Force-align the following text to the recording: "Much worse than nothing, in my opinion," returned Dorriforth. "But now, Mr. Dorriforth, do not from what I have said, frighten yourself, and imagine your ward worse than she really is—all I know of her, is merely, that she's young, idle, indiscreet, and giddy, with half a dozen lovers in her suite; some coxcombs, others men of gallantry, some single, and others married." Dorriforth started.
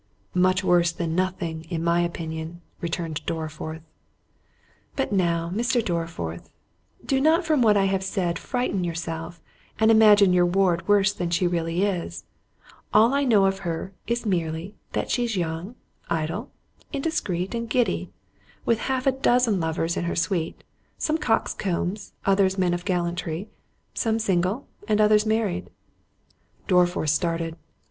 "Much 0.33 0.63
worse 0.63 0.91
than 0.91 1.13
nothing, 1.13 1.63
in 1.69 1.83
my 1.83 1.99
opinion," 2.01 2.59
returned 2.79 3.23
Dorriforth. 3.27 3.83
"But 4.95 5.11
now, 5.11 5.51
Mr. 5.53 5.79
Dorriforth, 5.85 6.49
do 7.05 7.21
not 7.21 7.45
from 7.45 7.61
what 7.61 7.77
I 7.77 7.85
have 7.85 8.03
said, 8.03 8.39
frighten 8.39 8.83
yourself, 8.83 9.43
and 9.79 9.91
imagine 9.91 10.33
your 10.33 10.47
ward 10.47 10.87
worse 10.87 11.13
than 11.13 11.29
she 11.29 11.45
really 11.45 11.83
is—all 11.83 13.13
I 13.13 13.23
know 13.23 13.45
of 13.45 13.59
her, 13.59 13.93
is 14.07 14.25
merely, 14.25 14.73
that 14.93 15.11
she's 15.11 15.37
young, 15.37 15.75
idle, 16.09 16.49
indiscreet, 16.91 17.53
and 17.53 17.69
giddy, 17.69 18.09
with 18.65 18.79
half 18.89 19.05
a 19.05 19.11
dozen 19.11 19.59
lovers 19.59 19.95
in 19.97 20.05
her 20.05 20.15
suite; 20.15 20.63
some 20.97 21.19
coxcombs, 21.19 22.13
others 22.25 22.57
men 22.57 22.73
of 22.73 22.85
gallantry, 22.85 23.49
some 23.93 24.17
single, 24.17 24.65
and 24.87 24.99
others 24.99 25.27
married." 25.27 25.69
Dorriforth 26.67 27.09
started. 27.11 27.55